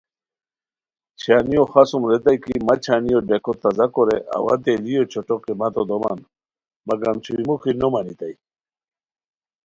چھانیو 1.19 1.63
خاڅومر 1.71 2.09
یتائے 2.15 2.37
کی 2.43 2.55
مہ 2.67 2.75
چھانیو 2.83 3.19
ڈیکو 3.27 3.53
تازہ 3.61 3.85
کورے 3.93 4.17
اوا 4.37 4.53
تیلیو 4.63 5.01
چوٹھو 5.11 5.35
قیمتو 5.43 5.81
دومان 5.89 6.19
مگم 6.87 7.15
چھوئے 7.23 7.41
موخی 7.47 7.71
نو 7.79 7.87
مانیتائے 7.93 8.33